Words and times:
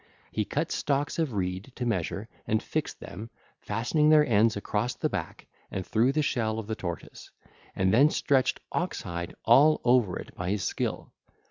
He 0.31 0.45
cut 0.45 0.71
stalks 0.71 1.19
of 1.19 1.33
reed 1.33 1.73
to 1.75 1.85
measure 1.85 2.27
and 2.47 2.63
fixed 2.63 2.99
them, 2.99 3.29
fastening 3.59 4.09
their 4.09 4.25
ends 4.25 4.57
across 4.57 4.95
the 4.95 5.09
back 5.09 5.45
and 5.69 5.85
through 5.85 6.13
the 6.13 6.23
shell 6.23 6.57
of 6.57 6.65
the 6.65 6.73
tortoise, 6.73 7.29
and 7.75 7.93
then 7.93 8.09
stretched 8.09 8.61
ox 8.71 9.03
hide 9.03 9.35
all 9.45 9.79
over 9.83 10.17
it 10.17 10.33
by 10.33 10.49
his 10.49 10.63
skill. 10.63 11.11